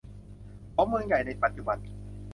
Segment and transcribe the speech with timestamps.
[0.73, 1.77] ของเมืองใหญ่ในปัจจุบัน